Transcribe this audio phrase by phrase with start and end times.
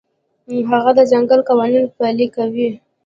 [0.71, 2.69] هغه د ځنګل قانون پلی کاوه.